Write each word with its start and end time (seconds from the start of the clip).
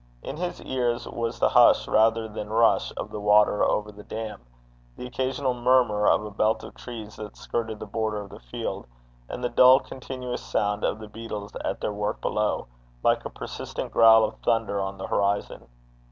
In 0.23 0.35
his 0.37 0.59
ears 0.63 1.07
was 1.07 1.37
the 1.37 1.49
hush 1.49 1.87
rather 1.87 2.27
than 2.27 2.49
rush 2.49 2.91
of 2.97 3.11
the 3.11 3.19
water 3.19 3.63
over 3.63 3.91
the 3.91 4.03
dam, 4.03 4.41
the 4.97 5.05
occasional 5.05 5.53
murmur 5.53 6.07
of 6.07 6.25
a 6.25 6.31
belt 6.31 6.63
of 6.63 6.73
trees 6.73 7.17
that 7.17 7.37
skirted 7.37 7.79
the 7.79 7.85
border 7.85 8.19
of 8.21 8.31
the 8.31 8.39
field, 8.39 8.87
and 9.29 9.43
the 9.43 9.49
dull 9.49 9.79
continuous 9.79 10.41
sound 10.41 10.83
of 10.83 10.97
the 10.97 11.07
beatles 11.07 11.55
at 11.63 11.81
their 11.81 11.93
work 11.93 12.19
below, 12.19 12.65
like 13.03 13.25
a 13.25 13.29
persistent 13.29 13.91
growl 13.91 14.23
of 14.23 14.33
thunder 14.39 14.81
on 14.81 14.97
the 14.97 15.05
horizon. 15.05 15.67